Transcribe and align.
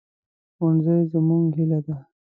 ښوونځی 0.55 0.97
زموږ 1.11 1.43
هیله 1.57 1.79
ده 1.85 1.95